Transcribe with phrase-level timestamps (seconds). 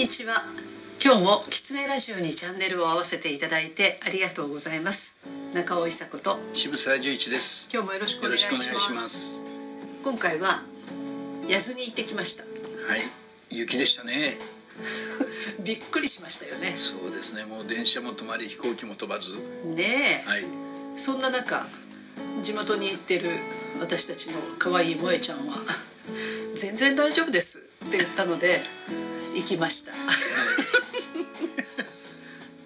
[0.00, 0.32] にちは。
[1.04, 5.20] 今日もキツネラジオにチャンネルを合わせていただいてありがとうございます。
[5.52, 6.40] 中尾伊佐子と。
[6.54, 7.68] 渋沢十一です。
[7.70, 9.44] 今日もよろしくお願いします。
[10.02, 10.64] 今回は
[11.52, 12.48] 八頭に行ってきました。
[12.88, 13.04] はい。
[13.50, 14.40] 雪でしたね。
[15.68, 16.72] びっくりしましたよね。
[16.74, 17.44] そうですね。
[17.44, 19.36] もう電車も止まり飛行機も飛ばず。
[19.76, 20.46] ねえ、はい。
[20.96, 21.60] そんな中
[22.40, 23.28] 地元に行ってる
[23.80, 25.60] 私たちの可愛い萌えちゃんは
[26.56, 28.60] 「全然大丈夫です」って言ったので
[29.34, 29.89] 行きました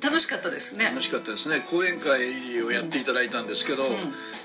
[0.04, 0.84] 楽しかったですね。
[0.84, 1.56] 楽しかったですね。
[1.72, 3.82] 講演会をやっていただいたんですけど、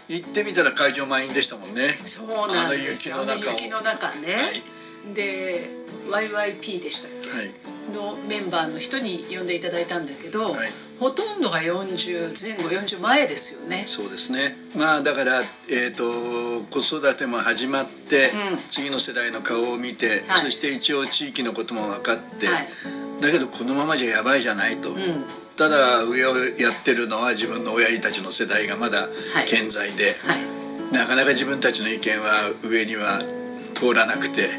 [0.08, 1.90] 行ってみたら会場満員でしたもんね。
[1.90, 3.20] そうなんですよ。
[3.20, 4.08] あの雪の中を。
[4.12, 5.14] あの雪の中ね、はい。
[5.14, 5.68] で
[6.10, 7.52] YYP でしたっけ、はい。
[7.94, 10.70] のメンバーの人に呼んでいただいたんだけど、はい。
[11.00, 13.84] ほとんどが40前後40前ですよね。
[13.86, 14.56] そうですね。
[14.78, 16.08] まあだから、えー、と
[16.72, 18.58] 子育ても始まって、うん。
[18.72, 20.40] 次の世代の顔を見て、はい。
[20.40, 24.94] そして一応地域のことも分かって、はいだけどこのままじゃやばいじゃないと、う。
[24.94, 24.96] ん。
[25.58, 29.08] ただ上をやってるのは自分の親父たちの世代がまだい。
[29.48, 30.94] 健在で、はい。
[30.94, 33.20] なかなか自分たちの意見は上には
[33.76, 34.50] 通らなくて。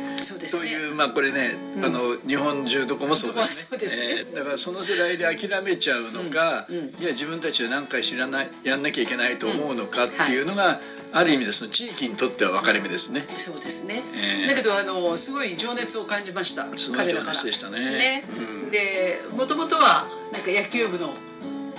[0.49, 0.81] そうですね。
[0.81, 1.85] というまあこれね、うん。
[1.85, 3.79] あの日本中どこもそうですね。
[3.79, 4.07] ですね。
[4.21, 6.77] えーだからその世代で諦めちゃうのか、うん。
[6.77, 6.85] うん。
[7.01, 10.79] いや自分たちで何回知らないやんなきゃいけないと思うのかっていうのが、
[11.13, 13.21] ある意味でその地域にとっては分かれ目ですね。
[13.21, 16.65] そうですね、ええだけどあのすごい情熱を感じました。
[16.77, 17.79] すごい情彼らから熱でしたね。
[17.79, 18.23] ね
[18.65, 18.71] うん。
[18.71, 21.13] でもともとはなんか野球部の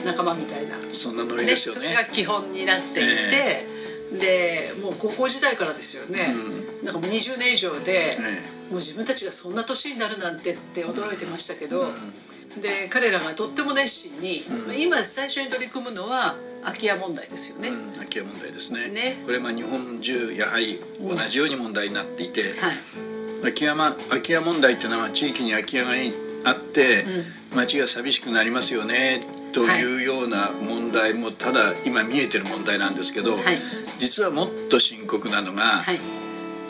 [0.06, 0.76] 仲間みたいな。
[0.78, 1.94] そんなノリね、ですよね。
[1.94, 3.81] それが基本になっていて、
[4.20, 6.20] でもう高校時代からですよね、
[6.84, 11.86] なんかもう20年以上で、えもう自分たちがそんな年になるなんてって驚いてましたけど、
[12.60, 14.36] で彼らがとっても熱心に、
[14.84, 18.90] 今最初に取り組むのは空き家問題ですよね、うん空き家問題ですね。
[18.90, 19.16] ね。
[19.26, 22.52] これまあ日本中やはり同じように問題になっていて、はい。
[23.42, 25.96] 空き家,、ま、空き家問題っていうのは地域に空き家が
[26.44, 27.06] あって、
[27.56, 29.20] 街が寂しくなりますよね
[29.54, 33.42] というような問題もただ今見えてる問題なんですけど、はい。
[34.00, 36.00] 実はもっと深刻なのが、はい。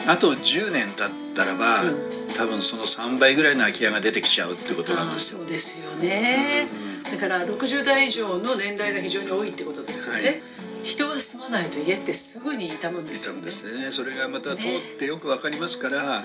[0.07, 2.09] あと10年経ったらば、うん。
[2.37, 5.33] 多分その3倍ぐらいの空き家が出てきちゃうってことなんです。
[5.35, 5.39] よ。
[5.39, 6.67] そうですよね、
[7.11, 10.41] だから60代以上の年代が非常に多いってことですよね、はい
[10.83, 13.51] 人が住まないと家ってすぐに傷むんですよね。
[13.51, 13.91] すね。
[13.91, 16.23] それがまた通ってよくわかりますから、はい。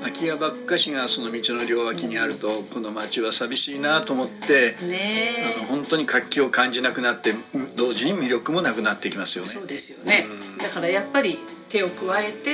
[0.00, 4.98] 空き家ばっかしがその道の両脇にあると、この街は寂しいなと思って、ね
[5.58, 7.32] あの本当に活気を感じなくなって
[7.76, 9.50] 同時に魅力もなくなってきますよね。
[9.50, 11.30] そうですよね、うんだからやっぱり
[11.70, 12.50] 手を加えて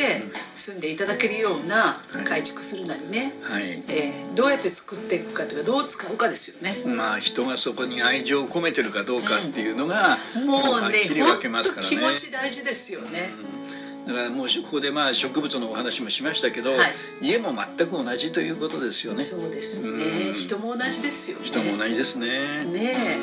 [0.54, 1.96] 住んでいただけるような
[2.28, 3.82] 改築するなりね、はい。
[3.88, 6.96] えーどうやって作っていくかというかどう使うかですよね。
[6.96, 11.96] まあ人がそこに愛情を込めてるかどうかっていうのが、もうはっねきり分けますからね。
[11.96, 13.28] 気持ち大事ですよね、
[14.06, 16.80] だからもうここでまあ植物のお話もしましたけど、はい。
[17.20, 19.22] 家も全く同じということですよね。
[19.22, 20.32] そうですね、うん。
[20.32, 21.44] 人も同じですよね。
[21.44, 22.26] 人も同じですね。
[22.26, 23.18] ねえ、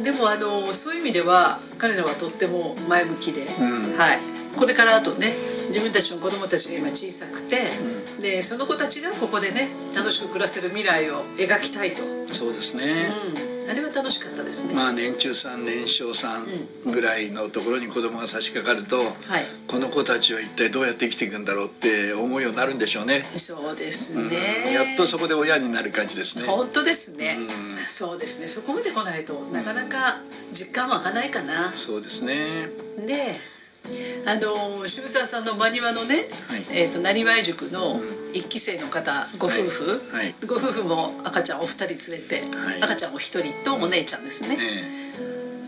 [0.00, 3.82] でもあのそういう意味では彼らはとっても前向きで、ん。
[3.98, 4.18] はい、
[4.56, 7.56] これからあとね自分たちの子供たちが今小さくて、
[8.22, 13.10] でその子たちがここでね楽しく暮らせる未来を描きたいと、そうですね、
[13.64, 16.46] うん、あれは楽しかったですね、まあ年中さん年少さん。
[16.92, 19.06] ぐらいのところに子供が差し掛かると、はい。
[19.68, 24.72] この子たちは一体どうやって生きていくんだろうって思うようになるんでしょうね、そうですね、うん。
[24.72, 26.46] やっとそこで親になる感じですね。
[26.46, 27.76] 本当ですね、うん。
[27.86, 28.48] そうですね。
[28.48, 30.20] そこまで来ないとなかなか
[30.52, 32.66] 実感湧かないかな、そうですね。
[33.06, 33.14] で
[34.26, 36.14] あの渋沢さんの真庭のね、
[36.48, 36.86] はい。
[36.86, 38.00] えー、となりわい塾の
[38.32, 40.26] 一期生の方ご夫婦、はい。
[40.26, 40.34] はい。
[40.46, 42.82] ご夫婦も赤ちゃんお二人連れて、はい。
[42.82, 45.01] 赤ちゃんお一人とお姉ちゃんですね、え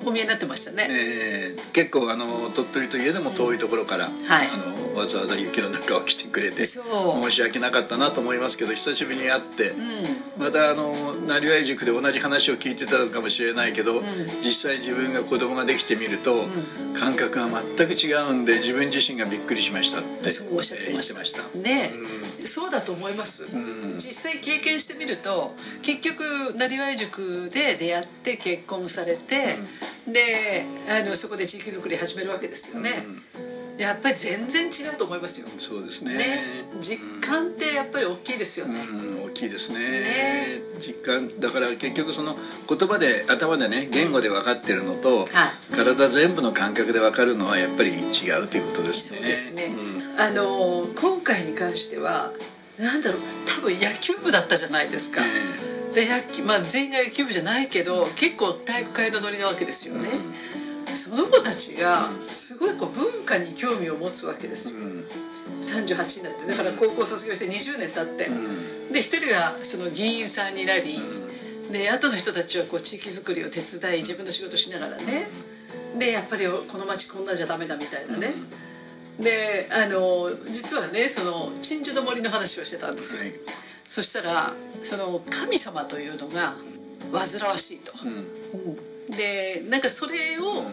[0.07, 4.15] お見えになってましたね、ええー結構あの鳥取といえども遠いところから、はい。
[4.55, 4.57] あ
[4.95, 6.79] のわざわざ雪の中を来てくれて申
[7.31, 9.75] し訳なかったなと思いますけど久しぶりに会って、
[10.39, 10.95] またあの
[11.27, 13.91] なりわい塾で同じ話を聞いてたのかもしれないけど、
[14.43, 16.31] 実際自分が子供ができてみると、
[16.95, 23.95] 感覚が全く違うんで自分自身がびっくりしましたってそうおっしゃってました,、えー言そうだと思います、ん。
[23.95, 26.21] 実際経験してみると結局
[26.59, 29.57] なりわい塾で出会って結婚されて、
[30.07, 32.91] であのそこで地域づくり始めるわけですよね、
[33.79, 35.49] やっぱり全然違うと思いますよ。
[35.59, 36.15] そうですね。
[36.15, 36.25] ね。
[36.81, 39.79] 実感ってやっぱり大きいですよね、うん、大きいですね。
[39.81, 40.63] ね。
[40.79, 42.35] 実感だから結局その
[42.69, 45.27] 言葉で頭でね言語で分かってるのと、はい。
[45.75, 49.21] 体全部の感覚で分かるのはやっぱり違うということですね。
[49.21, 49.63] そうですね、
[50.19, 52.31] あの今回に関しては
[52.79, 53.21] なんだろう
[53.61, 55.21] 多分野球部だったじゃないですか、
[55.95, 60.09] で野球まあ、全員が野球部じゃないけど結構体育会のノリなわけですよね、
[60.95, 64.87] その子たちがすごいこう文化化に興味を持つわけですよ、
[65.59, 66.47] 38になって。
[66.47, 68.31] だから高校卒業して20年経って、
[68.93, 71.01] で一人はその議員さんになり、
[71.73, 75.27] で後の人たちはこう地域づくりを手伝い自分の仕事しながらね。
[75.99, 78.35] でやっぱりこの町こんなんじゃダメだみたいなね、
[79.21, 83.33] であの実はねその鎮守の森の話をしてたんですよ、はい。
[83.85, 84.53] そしたら
[84.83, 86.55] その神様というのが
[87.13, 87.93] 煩わしいと、
[89.17, 90.65] でなんかそれを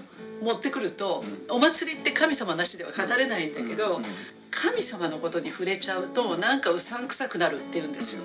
[0.44, 4.02] 持ってくると、お祭りって神様なしでは語れないんだけど、
[4.50, 8.24] 神様のことに触れちゃうとなんかうさんくさくなるって言うんですよ。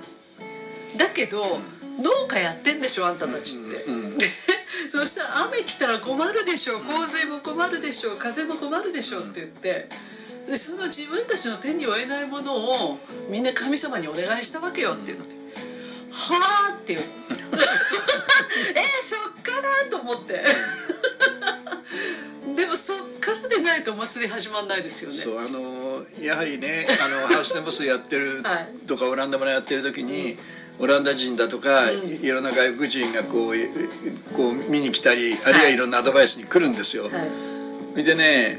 [0.99, 1.43] だけど、
[1.99, 3.85] 農家やってんでしょあんたたちって、で
[4.91, 9.89] そしたら雨来たら困るでしょ洪水も困るでしょ風も困るでしょって言って。
[10.47, 15.27] でその自分たちの手に負えないものをみんな神様にお願いしたわけよっていうの。
[15.27, 15.35] で
[16.13, 17.01] 「はあ」っていう。
[17.03, 17.05] え
[19.03, 20.45] そっからと思って。
[22.57, 25.17] でもそっからでないとお祭り始まんないですよね。
[25.17, 28.69] そうあのやはりねあのハウステンボスやってるはい。
[28.87, 30.39] とかオランダ村やってる時に、
[30.79, 33.67] オランダ人だとか、いろんな外国人がこうい
[34.35, 35.77] こう見に来たりあるいはい。
[35.77, 37.11] ろんなアドバイスに来るんですよ、は
[37.97, 38.05] い。
[38.05, 38.59] でね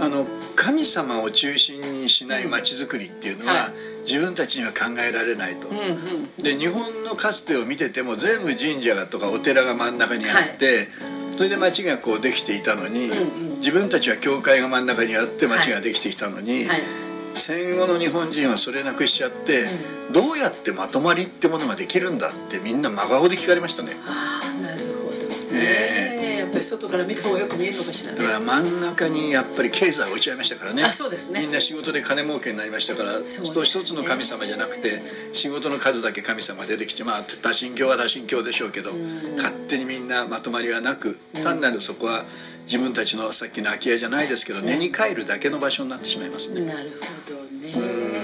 [0.00, 0.26] あの
[0.56, 3.72] 神様を中心にしない街づくりっていうのは、はい。
[4.02, 6.42] 自分たちには考えられないと、うんうん。
[6.42, 10.88] で日本のかつてを見てても全部神社がとかお寺が真ん中にあって、
[11.30, 13.58] それで町がこうできていたのに、うんうん。
[13.58, 19.64] 自分たちは教会が真ん中にあって町ができてきたのに、はい戦後の日本人はそれなくしちゃって、
[20.12, 23.92] どうやってまとまりってものができるんだってみんな真顔で聞かれましたね。
[24.06, 25.12] ああなるほど
[25.54, 26.21] えねやっ
[26.52, 28.18] ぱり外から見た方がよく見えるのかしらね。
[28.18, 30.84] だから真ん中にやっぱり経済を置いちゃいましたからね。
[30.84, 31.40] あそうですね。
[31.40, 33.64] みんな仕事で金儲けになりましたからそうね。
[33.64, 35.00] 一つの神様じゃなくて
[35.32, 38.92] 仕事の数だけ神様が出てきてまあ多神教は多神教でしょうけど
[39.36, 42.24] 勝手にみんなまとまりはなく単なるそこは
[42.66, 46.66] 自分たちのさっきの空き家じゃないですけど根に帰るだけの場所になってしまいますね。
[46.66, 47.42] なるほど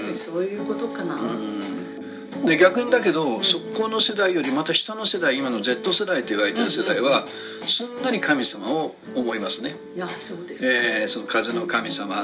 [0.07, 0.13] ね。
[0.13, 1.15] そういうことかな
[2.45, 10.71] で逆にだけど、そこの世代よりまた下の世代今の Z 世代と言われてる世代は、すんなり神様を思いますね、いやそうです。
[10.71, 12.15] えーその風の神様、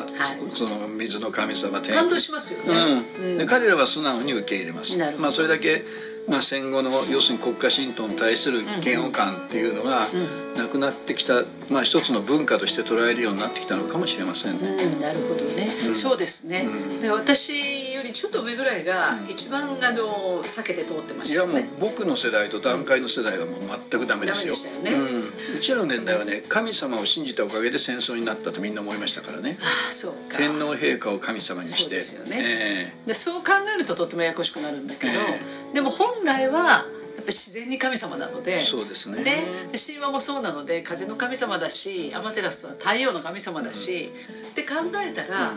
[0.50, 3.04] その水の神様天感動しますよね。
[3.22, 3.38] うん。
[3.38, 4.98] で彼らは素直に受け入れます。
[5.20, 5.84] まあ、それだけ、
[6.28, 10.08] まあ、戦後の要するに国家神道に対する嫌悪感っていうのが
[10.58, 16.66] なくなってきた、まあ、一つの文化として捉えるようになってきたのかもしれませんね、うん、なるほどね、そうですね、
[17.02, 17.56] で私よ
[18.06, 23.58] りちょっと上ぐらいが一番あの避けて通ってまいやもう僕の世代と段階の世代はもう
[23.90, 24.54] 全くダメですよ。
[24.84, 24.92] ね。
[24.94, 29.58] うん、うちらの年代はね神様を信じたおかげで戦争になったとみんな思いましたからね。
[30.38, 32.00] 天皇陛下を神様にして。
[32.00, 32.38] そうね。
[33.06, 36.86] えでそう考えるととってもややこしくなるんだけど、えでも本来は
[37.28, 39.24] 自然に神様なのでそうですね。
[39.24, 39.32] で
[39.78, 44.10] 神話もそうなので風の神様だしアマテラスは太陽の神様だし、
[44.52, 45.52] って考えたら、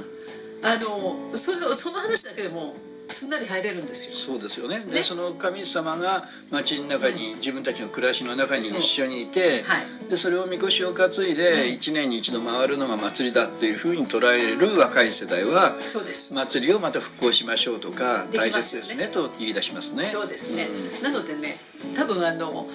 [0.63, 2.75] あのそれその話だけでも
[3.09, 4.37] すんなり入れるんですよ。
[4.37, 4.81] そうですよね。
[4.81, 10.11] でねその神様が町の中に、自分たちの暮らしの中に一緒にいて、はい。
[10.11, 16.35] でそれをみこしを担いで1年に一度回るのが祭りだっていうふうに捉える若い世代はそうです。
[16.35, 20.05] 祭りをまた復興しましょうとか大切ですねと言い出しますね。
[20.05, 21.49] そうですね、なのでね
[21.97, 22.67] 多分あの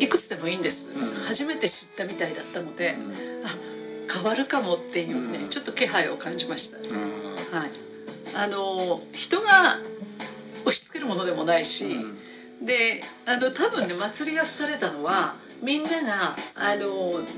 [0.00, 0.90] いくつでもいいんです、
[1.28, 3.71] 初めて知ったみたいだったので、あ
[4.10, 7.02] 変わるかもっていうね、ちょっと気配を感じました、うん。
[7.58, 7.70] はい、
[8.36, 9.48] あの人が
[10.62, 11.86] 押し付けるものでもないし、
[12.64, 16.86] であの多分ね祭りがされたのはみんながあの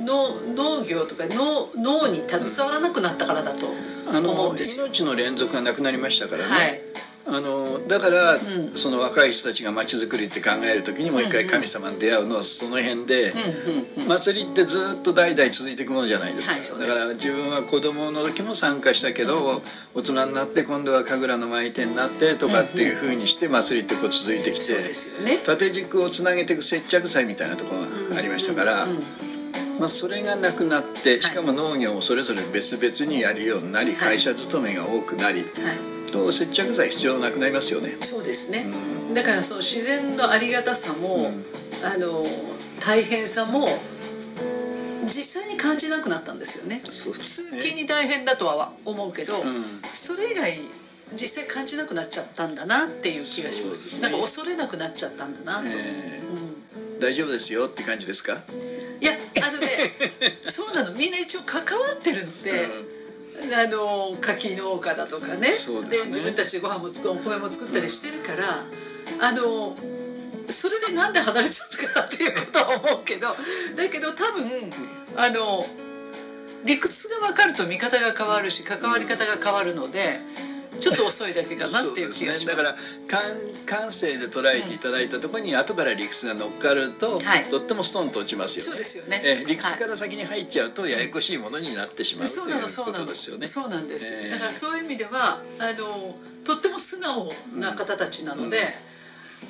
[0.04, 4.86] 農農業とか農農に携わらなくなったからだと思うんですよ。
[4.86, 6.80] 命の連続がなくなりましたからね、はい
[7.26, 8.76] あのだから、ん。
[8.76, 13.32] その若い人たちが街づくりって考える時にもう一回神様に出会うのはその辺で、
[14.08, 16.78] 祭りってずっと代々続いていくものじゃないですか、はいす。
[16.78, 19.62] だから自分は子供の時も参加したけど、
[19.94, 25.40] 大人になって今度は神楽の舞手になってとかっていうふうにして祭りってこう続いてきて、ね。
[25.46, 27.80] 縦軸をつなげていく接着剤みたいなところ
[28.12, 28.84] がありましたから、
[29.78, 35.42] まあ、それがなくなってしかも農業をそれぞれ別々にやるようになり、会社勤めが多くなり、
[36.14, 37.90] と接着剤必要なくなりますよね。
[38.00, 38.64] そうですね、
[39.14, 41.32] だからその自然のありがたさも、
[41.82, 42.22] あの
[42.80, 43.66] 大変さも
[45.06, 46.76] 実際に感じなくなったんですよね。
[46.76, 46.82] ね。
[46.82, 49.42] 通勤に大変だとは思うけど、ん。
[49.92, 50.56] それ以外
[51.12, 53.96] 実際感じなくなっちゃったんだなっていう気がします。
[53.96, 54.02] ね。
[54.02, 55.70] なんか恐れなくなっちゃったんだなと、え。
[55.72, 58.32] ー大丈夫ですよって感じですか？
[58.32, 59.66] いやあのね
[60.46, 60.92] そうなの。
[60.92, 62.68] みんな一応関わってるので、
[63.52, 65.48] あの柿農家だとかね。
[65.48, 66.06] そうですね。
[66.08, 68.64] 自分たちでご飯も作お米も作ったりしてるから、
[69.28, 69.76] あの
[70.48, 73.34] それでなんで離れちゃったかなっていうことは思うけどだ
[73.90, 74.70] けど多分
[75.16, 75.64] あの
[76.64, 79.98] 理屈が分かると見方が変わるし関わり方が変わるので
[80.78, 83.00] ちょっと遅いだけかなっていう気がします。
[83.00, 83.24] ね、だから
[83.66, 87.44] 感感性で捉えていただいたところに後から理屈が乗っかると、はい。
[87.50, 88.70] とってもストンと落ちますよね。
[88.70, 89.22] そうですよね。
[89.24, 96.14] えー理屈から先に入っちゃうとややこしいものになってしまうとそうなのいうこそうなのとですよねそうなんです、えーだからそういう意味ではあの
[96.44, 98.58] とっても素直な方たちなので、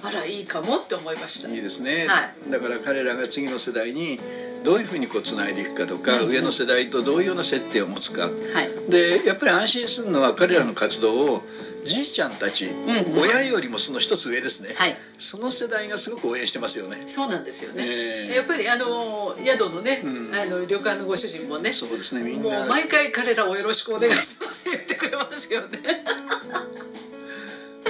[0.03, 1.49] あらいいかもって思いました。
[1.49, 4.19] いいですね、はだから彼らが次の世代に
[4.65, 8.23] どういうふうにこうつないでいくかとか、うん上の世代とどういうような接点を持つか。
[8.23, 8.91] はい。
[8.91, 11.43] でやっぱり安心するのは彼らの活動を
[11.85, 13.21] じいちゃんたち、んうん。
[13.21, 14.97] 親よりもその一つ上ですね、はい。
[15.19, 17.03] その世代がすごく応援してますよね。
[17.07, 18.35] そうなんですよね、ええ。
[18.37, 20.35] やっぱりあの宿のね、うん。
[20.35, 25.79] あの旅館のご主人もねそうですねみんもなう毎回彼らをよろしくお願いしますって言ってくれますよね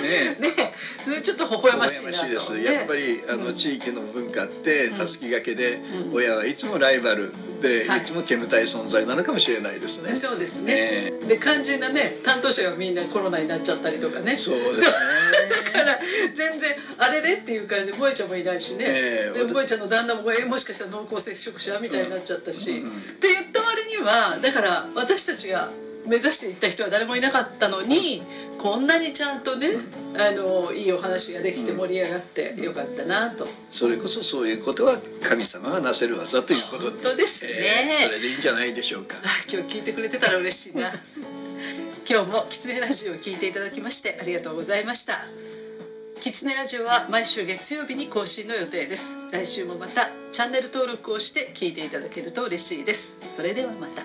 [0.01, 0.37] ね。
[0.41, 1.23] ね。
[1.23, 4.95] ちょっと微笑ましいなといです、ねやっぱりあの、地域の文化ってん。
[4.95, 5.79] たすきがけで、
[6.13, 8.01] 親はいつもライバルで、はい。
[8.01, 10.15] い、つも煙たい存在なのかもしれないですね。
[10.15, 10.75] そうですね。
[10.75, 11.29] ね。
[11.29, 14.37] で肝心なね担当者がみんなコロナになっちゃったりとかね。
[14.37, 14.93] そうですね。
[15.73, 15.99] だから
[16.35, 19.39] 全然あれれっていう感じで萌ちゃんもいないしね、ええ。
[19.39, 22.91] で萌ちゃんの旦那もえもしかしたら濃厚接触者みたいになっちゃったし、うんうん。
[22.91, 25.71] って言った割にはだから私たちが
[26.07, 28.23] 目指していった人は誰もいなかったのに
[28.59, 29.67] こんなにちゃんとね、
[30.17, 37.53] あのいいお話ができて盛り上がってよかったなと、それこそそういうことは神様がなせる技ということ本当ですね。
[37.59, 39.17] えーそれでいいんじゃないでしょうか。
[39.17, 40.93] あ今日聞いてくれてたら嬉しいな。
[42.09, 45.19] 今日もキツネラジオを聞いていただきましてありがとうございました。
[46.21, 49.19] キツネラジオは毎週月曜日に更新の予定です。
[49.33, 53.21] 来週もまたチャンネル登録をして聞いていただけると嬉しいです。
[53.29, 54.03] それではまた